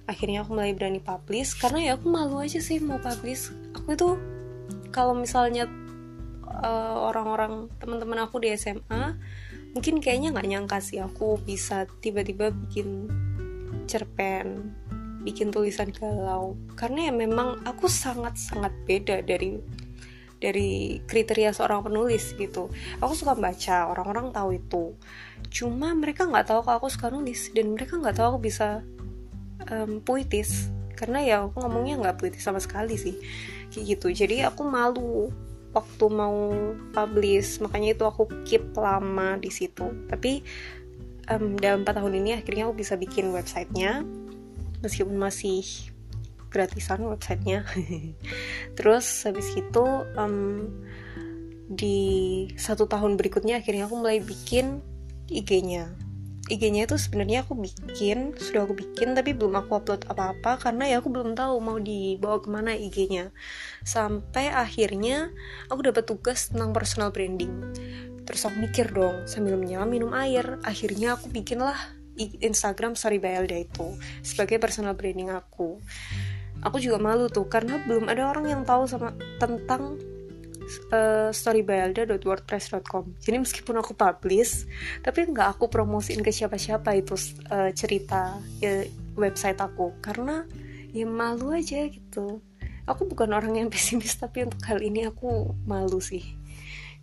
akhirnya 0.05 0.45
aku 0.45 0.53
mulai 0.53 0.77
berani 0.77 1.01
publish 1.01 1.57
karena 1.57 1.81
ya 1.81 1.97
aku 1.97 2.13
malu 2.13 2.37
aja 2.37 2.61
sih 2.61 2.77
mau 2.77 3.01
publish 3.01 3.49
aku 3.73 3.97
itu 3.97 4.21
kalau 4.89 5.13
misalnya 5.13 5.69
uh, 6.45 6.97
orang-orang 7.09 7.69
teman-teman 7.77 8.25
aku 8.25 8.41
di 8.41 8.53
SMA 8.57 9.15
mungkin 9.73 10.01
kayaknya 10.01 10.33
nggak 10.33 10.49
nyangka 10.49 10.77
sih 10.81 10.97
aku 10.97 11.37
bisa 11.45 11.85
tiba-tiba 12.01 12.49
bikin 12.49 13.05
cerpen 13.85 14.73
bikin 15.23 15.51
tulisan 15.51 15.91
galau. 15.91 16.55
Karena 16.79 17.11
ya 17.11 17.13
memang 17.13 17.61
aku 17.67 17.91
sangat-sangat 17.91 18.71
beda 18.87 19.21
dari 19.23 19.59
dari 20.39 21.03
kriteria 21.03 21.51
seorang 21.51 21.83
penulis 21.83 22.31
gitu. 22.39 22.71
Aku 23.03 23.11
suka 23.11 23.35
baca 23.35 23.91
orang-orang 23.91 24.31
tahu 24.31 24.49
itu. 24.55 24.83
Cuma 25.51 25.91
mereka 25.91 26.23
nggak 26.23 26.47
tahu 26.47 26.63
kalau 26.63 26.77
aku 26.79 26.89
suka 26.89 27.11
nulis 27.11 27.51
dan 27.51 27.75
mereka 27.75 27.99
nggak 27.99 28.15
tahu 28.15 28.35
aku 28.35 28.39
bisa 28.47 28.81
um, 29.67 29.99
puitis. 29.99 30.71
Karena 30.95 31.19
ya 31.23 31.35
aku 31.43 31.59
ngomongnya 31.59 31.99
nggak 31.99 32.17
puitis 32.19 32.43
sama 32.43 32.63
sekali 32.63 32.95
sih 32.95 33.15
kayak 33.71 33.97
gitu. 33.97 34.07
Jadi 34.11 34.45
aku 34.45 34.61
malu 34.65 35.29
waktu 35.73 36.05
mau 36.09 36.53
publish. 36.93 37.61
Makanya 37.61 37.95
itu 37.97 38.03
aku 38.05 38.29
keep 38.45 38.73
lama 38.75 39.37
di 39.37 39.49
situ. 39.53 39.85
Tapi 40.09 40.41
um, 41.29 41.55
dalam 41.57 41.85
4 41.85 41.97
tahun 42.01 42.13
ini 42.19 42.29
akhirnya 42.37 42.69
aku 42.69 42.75
bisa 42.81 42.97
bikin 42.97 43.29
websitenya. 43.29 44.03
Meskipun 44.81 45.15
masih 45.17 45.63
gratisan 46.49 47.05
websitenya. 47.05 47.65
Terus 48.77 49.05
habis 49.25 49.47
itu 49.53 49.85
um, 50.17 50.67
di 51.69 51.99
satu 52.57 52.89
tahun 52.89 53.13
berikutnya 53.13 53.61
akhirnya 53.61 53.85
aku 53.85 54.01
mulai 54.01 54.17
bikin 54.17 54.81
IG-nya 55.29 56.08
IG-nya 56.49 56.89
itu 56.89 56.97
sebenarnya 56.97 57.45
aku 57.45 57.53
bikin 57.53 58.33
sudah 58.33 58.65
aku 58.65 58.73
bikin 58.73 59.13
tapi 59.13 59.37
belum 59.37 59.53
aku 59.61 59.77
upload 59.77 60.09
apa-apa 60.09 60.57
karena 60.57 60.89
ya 60.89 60.95
aku 60.97 61.13
belum 61.13 61.37
tahu 61.37 61.61
mau 61.61 61.77
dibawa 61.77 62.41
ke 62.41 62.49
mana 62.49 62.73
IG-nya 62.73 63.29
sampai 63.85 64.49
akhirnya 64.49 65.29
aku 65.69 65.93
dapat 65.93 66.09
tugas 66.09 66.49
tentang 66.49 66.73
personal 66.73 67.13
branding. 67.13 67.53
Terus 68.25 68.41
aku 68.49 68.57
mikir 68.57 68.89
dong 68.89 69.29
sambil 69.29 69.57
menyelam 69.61 69.89
minum 69.89 70.11
air 70.17 70.57
akhirnya 70.65 71.17
aku 71.17 71.29
bikinlah 71.29 71.77
Instagram 72.19 72.97
Story 72.99 73.21
by 73.21 73.45
itu 73.47 73.95
sebagai 74.25 74.57
personal 74.59 74.97
branding 74.97 75.31
aku. 75.31 75.79
Aku 76.59 76.75
juga 76.83 76.99
malu 76.99 77.31
tuh 77.31 77.47
karena 77.47 77.79
belum 77.87 78.11
ada 78.11 78.27
orang 78.27 78.51
yang 78.51 78.61
tahu 78.67 78.83
sama 78.83 79.15
tentang 79.39 79.95
uh, 80.93 81.33
jadi 83.19 83.35
meskipun 83.41 83.75
aku 83.81 83.97
publish 83.97 84.69
tapi 85.01 85.25
nggak 85.25 85.57
aku 85.57 85.65
promosiin 85.69 86.21
ke 86.21 86.29
siapa-siapa 86.29 86.93
itu 86.93 87.17
uh, 87.49 87.73
cerita 87.73 88.37
ya, 88.61 88.85
website 89.19 89.59
aku. 89.59 89.97
Karena 89.99 90.47
ya 90.95 91.05
malu 91.05 91.51
aja 91.51 91.85
gitu. 91.91 92.39
Aku 92.87 93.05
bukan 93.05 93.35
orang 93.35 93.59
yang 93.59 93.69
pesimis 93.73 94.15
tapi 94.15 94.47
untuk 94.47 94.63
hal 94.65 94.79
ini 94.79 95.05
aku 95.05 95.53
malu 95.67 95.99
sih. 95.99 96.23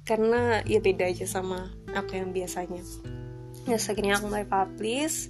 Karena 0.07 0.63
ya 0.65 0.81
beda 0.81 1.11
aja 1.11 1.29
sama 1.29 1.71
aku 1.93 2.17
yang 2.17 2.33
biasanya. 2.33 2.81
Ya 3.67 3.77
akhirnya 3.77 4.17
aku 4.17 4.31
mulai 4.31 4.47
publish. 4.47 5.29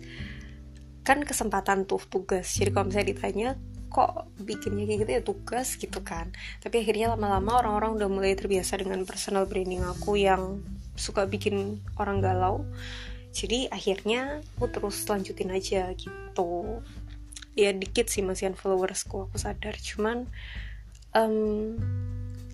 Kan 1.02 1.23
kesempatan 1.25 1.88
tuh 1.88 2.02
tugas. 2.07 2.52
Jadi 2.55 2.71
kalau 2.75 2.90
misalnya 2.90 3.09
ditanya 3.09 3.49
kok 3.88 4.28
bikinnya 4.43 4.85
kayak 4.85 5.00
gitu 5.07 5.11
ya 5.11 5.23
tugas 5.23 5.69
gitu 5.78 6.00
kan. 6.02 6.35
Tapi 6.61 6.83
akhirnya 6.83 7.14
lama-lama 7.14 7.62
orang-orang 7.62 7.90
udah 8.02 8.09
mulai 8.11 8.33
terbiasa 8.35 8.78
dengan 8.83 9.07
personal 9.09 9.47
branding 9.47 9.83
aku 9.87 10.19
yang 10.19 10.61
suka 10.99 11.28
bikin 11.28 11.81
orang 12.00 12.21
galau. 12.21 12.64
Jadi 13.37 13.69
akhirnya 13.69 14.40
aku 14.57 14.73
terus 14.73 15.05
lanjutin 15.05 15.52
aja 15.52 15.93
gitu. 15.93 16.81
Ya 17.57 17.73
dikit 17.73 18.09
sih 18.09 18.25
masihan 18.25 18.57
followersku 18.57 19.28
aku 19.28 19.37
sadar. 19.37 19.76
Cuman 19.76 20.28
um, 21.12 21.76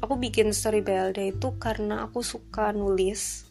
aku 0.03 0.19
bikin 0.19 0.51
story 0.51 0.83
BLD 0.83 1.39
itu 1.39 1.49
karena 1.59 2.07
aku 2.07 2.27
suka 2.27 2.75
nulis. 2.75 3.47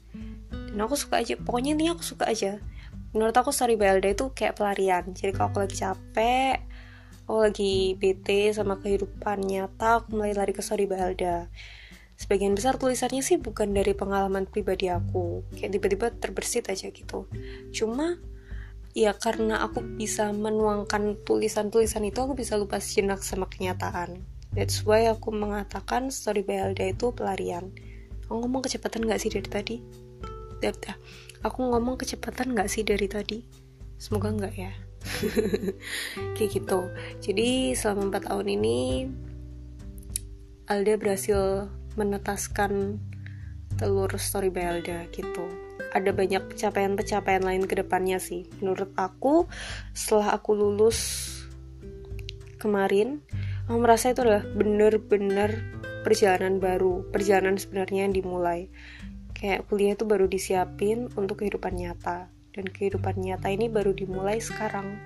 Dan 0.52 0.80
aku 0.84 1.00
suka 1.00 1.24
aja 1.24 1.40
pokoknya 1.40 1.76
intinya 1.76 1.96
aku 1.96 2.04
suka 2.04 2.28
aja. 2.28 2.60
Menurut 3.12 3.36
aku 3.36 3.52
story 3.52 3.76
BLD 3.76 4.16
itu 4.16 4.32
kayak 4.32 4.60
pelarian. 4.60 5.12
Jadi 5.12 5.32
kalau 5.36 5.52
aku 5.52 5.64
lagi 5.64 5.80
capek 5.80 6.71
aku 7.32 7.48
lagi 7.48 7.96
bete 7.96 8.52
sama 8.52 8.76
kehidupan 8.76 9.48
nyata 9.48 10.04
aku 10.04 10.20
mulai 10.20 10.36
lari 10.36 10.52
ke 10.52 10.60
story 10.60 10.84
BLD 10.84 11.48
sebagian 12.20 12.60
besar 12.60 12.76
tulisannya 12.76 13.24
sih 13.24 13.40
bukan 13.40 13.72
dari 13.72 13.96
pengalaman 13.96 14.44
pribadi 14.44 14.92
aku 14.92 15.40
kayak 15.56 15.80
tiba-tiba 15.80 16.12
terbersit 16.12 16.68
aja 16.68 16.92
gitu. 16.92 17.32
Cuma 17.72 18.20
ya 18.92 19.16
karena 19.16 19.64
aku 19.64 19.80
bisa 19.96 20.36
menuangkan 20.36 21.24
tulisan-tulisan 21.24 22.04
itu 22.04 22.20
aku 22.20 22.36
bisa 22.36 22.60
lupa 22.60 22.84
sejenak 22.84 23.24
sama 23.24 23.48
kenyataan. 23.48 24.20
That's 24.52 24.84
why 24.84 25.08
aku 25.08 25.32
mengatakan 25.32 26.12
story 26.12 26.44
BLD 26.44 27.00
itu 27.00 27.16
pelarian. 27.16 27.72
Aku 28.28 28.44
ngomong 28.44 28.68
kecepatan 28.68 29.08
gak 29.08 29.24
sih 29.24 29.32
dari 29.32 29.48
tadi? 29.48 29.76
Aku 31.48 31.64
ngomong 31.64 31.96
kecepatan 31.96 32.60
gak 32.60 32.68
sih 32.68 32.84
dari 32.84 33.08
tadi? 33.08 33.40
Semoga 33.96 34.36
enggak 34.36 34.54
ya 34.60 34.91
kayak 36.36 36.52
gitu. 36.52 36.90
Jadi 37.22 37.74
selama 37.74 38.20
4 38.20 38.28
tahun 38.30 38.48
ini 38.60 38.80
Alda 40.72 40.96
berhasil 40.96 41.68
menetaskan 42.00 43.02
telur 43.76 44.12
story 44.16 44.48
Belda 44.48 45.10
gitu. 45.12 45.50
Ada 45.92 46.16
banyak 46.16 46.48
pencapaian-pencapaian 46.48 47.44
lain 47.44 47.68
ke 47.68 47.76
depannya 47.76 48.22
sih. 48.22 48.48
Menurut 48.64 48.96
aku 48.96 49.52
setelah 49.92 50.32
aku 50.40 50.56
lulus 50.56 51.28
kemarin 52.62 53.26
aku 53.66 53.78
merasa 53.82 54.14
itu 54.14 54.22
adalah 54.22 54.46
bener-bener 54.46 55.66
perjalanan 56.06 56.62
baru 56.62 57.04
perjalanan 57.10 57.60
sebenarnya 57.60 58.08
yang 58.08 58.16
dimulai. 58.16 58.72
Kayak 59.36 59.68
kuliah 59.68 59.98
itu 59.98 60.06
baru 60.06 60.30
disiapin 60.30 61.10
untuk 61.18 61.42
kehidupan 61.42 61.74
nyata 61.74 62.30
dan 62.52 62.68
kehidupan 62.68 63.20
nyata 63.20 63.48
ini 63.52 63.72
baru 63.72 63.96
dimulai 63.96 64.40
sekarang. 64.44 65.00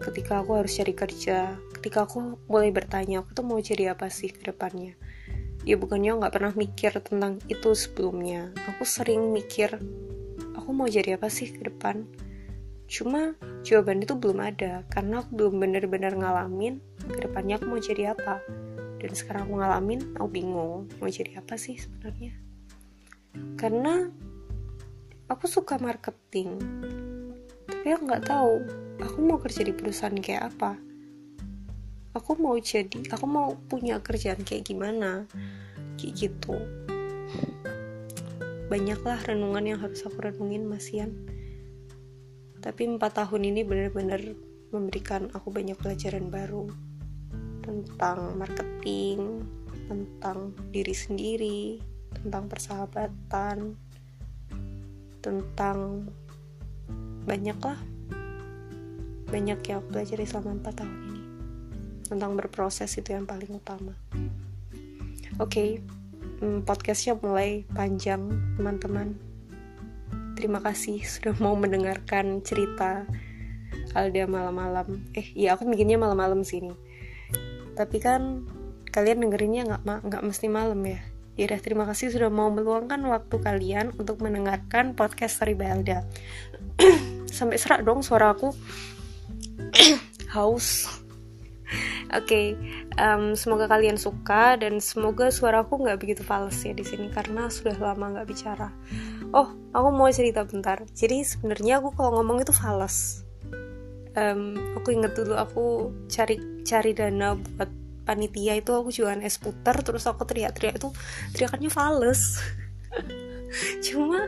Ketika 0.00 0.40
aku 0.40 0.56
harus 0.56 0.72
cari 0.74 0.94
kerja 0.96 1.60
ketika 1.80 2.04
aku 2.04 2.36
mulai 2.44 2.68
bertanya 2.68 3.24
aku 3.24 3.32
tuh 3.32 3.44
mau 3.48 3.56
jadi 3.56 3.96
apa 3.96 4.12
sih 4.12 4.28
ke 4.28 4.52
depannya? 4.52 4.92
Ya 5.64 5.80
bukannya 5.80 6.20
nggak 6.20 6.34
pernah 6.36 6.52
mikir 6.52 6.92
tentang 7.00 7.40
itu 7.48 7.72
sebelumnya. 7.72 8.52
Aku 8.68 8.84
sering 8.84 9.32
mikir 9.32 9.80
aku 10.52 10.70
mau 10.76 10.84
jadi 10.84 11.16
apa 11.16 11.32
sih 11.32 11.48
ke 11.48 11.72
depan? 11.72 12.04
Cuma 12.84 13.32
jawaban 13.64 14.04
itu 14.04 14.12
belum 14.12 14.44
ada 14.44 14.84
karena 14.92 15.24
aku 15.24 15.36
belum 15.36 15.54
bener-bener 15.56 16.12
ngalamin 16.16 16.84
ke 17.00 17.24
depannya 17.24 17.56
aku 17.56 17.64
mau 17.72 17.80
jadi 17.80 18.12
apa. 18.12 18.44
Dan 19.00 19.16
sekarang 19.16 19.48
aku 19.48 19.54
ngalamin 19.56 20.00
aku 20.20 20.28
bingung 20.28 20.84
mau 21.00 21.08
jadi 21.08 21.40
apa 21.40 21.56
sih 21.56 21.80
sebenarnya. 21.80 22.36
Karena 23.56 24.12
aku 25.30 25.46
suka 25.46 25.78
marketing. 25.78 26.58
Tapi 27.70 27.86
aku 27.94 28.02
nggak 28.04 28.26
tahu 28.26 28.54
aku 28.98 29.18
mau 29.22 29.38
kerja 29.38 29.62
di 29.62 29.72
perusahaan 29.72 30.18
kayak 30.18 30.52
apa. 30.52 30.76
Aku 32.18 32.34
mau 32.36 32.58
jadi 32.58 33.06
aku 33.14 33.24
mau 33.24 33.54
punya 33.70 34.02
kerjaan 34.02 34.42
kayak 34.42 34.66
gimana? 34.66 35.30
Kayak 35.94 36.28
gitu. 36.28 36.58
Banyaklah 38.66 39.22
renungan 39.24 39.64
yang 39.64 39.78
harus 39.78 40.02
aku 40.02 40.18
renungin 40.18 40.66
Masian 40.66 41.40
tapi 42.60 42.84
empat 42.84 43.24
tahun 43.24 43.48
ini 43.48 43.64
benar-benar 43.64 44.20
memberikan 44.70 45.32
aku 45.32 45.48
banyak 45.48 45.74
pelajaran 45.80 46.28
baru 46.28 46.68
tentang 47.64 48.36
marketing 48.36 49.48
tentang 49.88 50.52
diri 50.68 50.92
sendiri 50.94 51.80
tentang 52.20 52.46
persahabatan 52.52 53.74
tentang 55.20 56.08
banyak 57.24 57.58
lah. 57.60 57.78
Banyak 59.30 59.60
yang 59.62 59.78
aku 59.78 59.88
pelajari 59.94 60.24
selama 60.26 60.58
4 60.58 60.80
tahun 60.82 60.96
ini. 61.06 61.22
Tentang 62.10 62.32
berproses 62.34 62.90
itu 62.98 63.14
yang 63.14 63.24
paling 63.28 63.52
utama. 63.54 63.94
Oke 65.38 65.46
okay, 65.46 65.70
hmm, 66.42 66.66
podcastnya 66.66 67.14
mulai 67.20 67.62
panjang 67.70 68.26
teman-teman. 68.58 69.14
Terima 70.34 70.58
kasih 70.60 71.04
sudah 71.12 71.36
mau 71.38 71.54
mendengarkan 71.54 72.42
cerita 72.42 73.06
Alda 73.94 74.26
malam-malam. 74.26 75.06
Eh 75.14 75.30
iya 75.38 75.54
aku 75.54 75.68
bikinnya 75.70 75.96
malam-malam 75.96 76.42
sini 76.42 76.90
tapi 77.80 77.96
kan 77.96 78.44
kalian 78.92 79.24
dengerinnya 79.24 79.62
nggak 79.64 80.04
nggak 80.04 80.20
mesti 80.20 80.52
malam 80.52 80.84
ya 80.84 81.00
Yaudah, 81.38 81.60
terima 81.62 81.86
kasih 81.86 82.10
sudah 82.10 82.26
mau 82.26 82.50
meluangkan 82.50 82.98
waktu 83.06 83.36
kalian 83.38 83.94
untuk 83.94 84.18
mendengarkan 84.18 84.98
podcast 84.98 85.38
by 85.38 85.70
Alda. 85.70 86.02
Sampai 87.30 87.54
serak 87.60 87.86
dong 87.86 88.02
suara 88.02 88.34
aku. 88.34 88.50
Haus. 90.34 91.00
Oke, 92.10 92.26
okay, 92.26 92.46
um, 92.98 93.38
semoga 93.38 93.70
kalian 93.70 93.94
suka 93.94 94.58
dan 94.58 94.82
semoga 94.82 95.30
suaraku 95.30 95.78
nggak 95.78 96.02
begitu 96.02 96.26
fals 96.26 96.58
ya 96.66 96.74
di 96.74 96.82
sini 96.82 97.06
karena 97.06 97.46
sudah 97.46 97.78
lama 97.78 98.18
nggak 98.18 98.26
bicara. 98.26 98.74
Oh, 99.30 99.54
aku 99.70 99.88
mau 99.94 100.10
cerita 100.10 100.42
bentar. 100.42 100.82
Jadi 100.90 101.22
sebenarnya 101.22 101.78
aku 101.78 101.94
kalau 101.94 102.18
ngomong 102.18 102.42
itu 102.42 102.50
fals. 102.50 103.22
Um, 104.18 104.58
aku 104.74 104.90
inget 104.98 105.14
dulu 105.14 105.38
aku 105.38 105.94
cari 106.10 106.42
cari 106.66 106.90
dana 106.90 107.38
buat 107.38 107.70
panitia 108.10 108.58
itu 108.58 108.74
aku 108.74 108.90
jualan 108.90 109.22
es 109.22 109.38
puter 109.38 109.86
terus 109.86 110.02
aku 110.10 110.26
teriak-teriak 110.26 110.82
itu 110.82 110.90
teriakannya 111.38 111.70
fales 111.70 112.42
cuma 113.86 114.26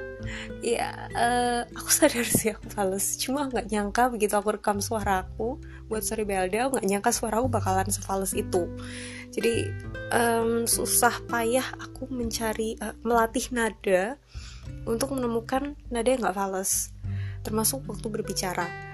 ya 0.62 1.11
uh, 1.14 1.62
aku 1.75 1.90
sadar 1.90 2.27
sih 2.27 2.55
aku 2.55 2.71
fales 2.71 3.18
cuma 3.18 3.51
nggak 3.51 3.75
nyangka 3.75 4.07
begitu 4.14 4.38
aku 4.38 4.55
rekam 4.55 4.79
suara 4.79 5.27
aku 5.27 5.59
buat 5.90 6.07
sorry 6.07 6.23
Belda 6.23 6.71
aku 6.71 6.79
nggak 6.79 6.88
nyangka 6.88 7.11
suara 7.11 7.42
aku 7.42 7.53
bakalan 7.53 7.90
sefales 7.90 8.33
itu. 8.33 8.64
Jadi 9.29 9.68
um, 10.09 10.64
susah 10.64 11.21
payah 11.29 11.64
aku 11.81 12.09
mencari 12.09 12.81
uh, 12.81 12.97
melatih 13.05 13.53
nada 13.53 14.16
untuk 14.88 15.12
menemukan 15.12 15.77
nada 15.92 16.09
yang 16.09 16.25
nggak 16.25 16.37
fales 16.37 16.90
termasuk 17.42 17.83
waktu 17.90 18.07
berbicara 18.07 18.91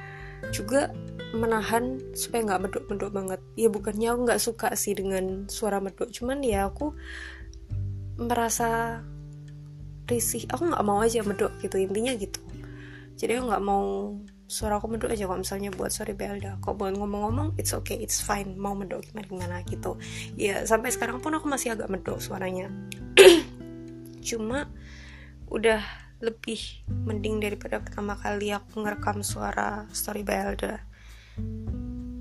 juga 0.50 0.92
menahan 1.36 2.00
supaya 2.16 2.44
nggak 2.44 2.62
medok-medok 2.68 3.10
banget. 3.12 3.40
Ya 3.54 3.68
bukannya 3.68 4.08
aku 4.12 4.20
nggak 4.24 4.42
suka 4.42 4.68
sih 4.74 4.96
dengan 4.96 5.44
suara 5.52 5.78
medok 5.80 6.08
cuman 6.08 6.40
ya 6.40 6.68
aku 6.72 6.96
merasa 8.16 9.00
risih. 10.08 10.48
Aku 10.48 10.72
nggak 10.72 10.84
mau 10.84 11.04
aja 11.04 11.20
medok 11.20 11.52
gitu 11.60 11.76
intinya 11.76 12.16
gitu. 12.16 12.40
Jadi 13.18 13.36
aku 13.36 13.44
nggak 13.52 13.64
mau 13.64 14.16
suara 14.48 14.80
aku 14.80 14.88
medok 14.88 15.12
aja 15.12 15.28
kalau 15.28 15.44
misalnya 15.44 15.68
buat 15.76 15.92
sorry 15.92 16.16
Belda. 16.16 16.56
Kok 16.64 16.80
buat 16.80 16.96
ngomong-ngomong 16.96 17.60
it's 17.60 17.76
okay 17.76 18.00
it's 18.00 18.24
fine. 18.24 18.56
Mau 18.56 18.72
medok 18.72 19.04
gimana 19.04 19.28
gimana 19.28 19.56
gitu. 19.68 20.00
Ya 20.40 20.64
sampai 20.64 20.88
sekarang 20.96 21.20
pun 21.20 21.36
aku 21.36 21.44
masih 21.44 21.76
agak 21.76 21.92
medok 21.92 22.24
suaranya. 22.24 22.72
Cuma 24.28 24.64
udah 25.52 26.07
lebih 26.18 26.82
mending 27.06 27.38
daripada 27.38 27.78
pertama 27.78 28.18
kali 28.18 28.50
aku 28.50 28.82
ngerekam 28.82 29.22
suara 29.22 29.86
story 29.94 30.26
Belda 30.26 30.82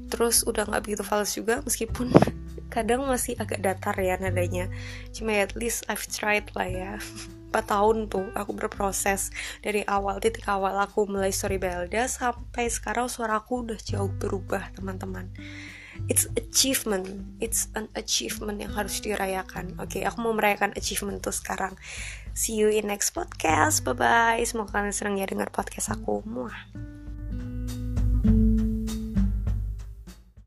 terus 0.08 0.48
udah 0.48 0.66
nggak 0.66 0.84
begitu 0.88 1.04
fals 1.04 1.36
juga 1.36 1.60
meskipun 1.62 2.10
kadang 2.74 3.08
masih 3.08 3.36
agak 3.40 3.64
datar 3.64 3.96
ya 4.00 4.20
nadanya. 4.20 4.68
Cuma 5.16 5.36
at 5.36 5.56
least 5.56 5.88
I've 5.88 6.04
tried 6.08 6.52
lah 6.56 6.68
ya. 6.68 6.94
4 7.48 7.64
tahun 7.64 8.12
tuh 8.12 8.28
aku 8.36 8.52
berproses. 8.54 9.32
Dari 9.64 9.82
awal 9.88 10.20
titik 10.20 10.46
awal 10.52 10.76
aku 10.84 11.08
mulai 11.08 11.32
story 11.32 11.56
Belda 11.58 12.06
sampai 12.06 12.68
sekarang 12.68 13.08
suaraku 13.08 13.64
udah 13.64 13.80
jauh 13.80 14.12
berubah 14.12 14.68
teman-teman 14.76 15.32
it's 16.06 16.30
achievement. 16.38 17.26
It's 17.42 17.74
an 17.74 17.90
achievement 17.98 18.62
yang 18.62 18.74
harus 18.78 19.02
dirayakan. 19.02 19.82
Oke 19.82 20.00
okay, 20.00 20.02
aku 20.06 20.22
mau 20.22 20.34
merayakan 20.38 20.78
achievement 20.78 21.26
tuh 21.26 21.34
sekarang. 21.34 21.74
See 22.38 22.54
you 22.54 22.70
in 22.70 22.90
next 22.90 23.18
podcast. 23.18 23.82
Bye 23.82 23.98
bye 23.98 24.42
semoga 24.46 24.78
kalian 24.78 24.94
senang 24.94 25.18
ya 25.18 25.26
dengar 25.26 25.50
podcast 25.50 25.94
aku. 25.94 26.22
Muah 26.26 26.97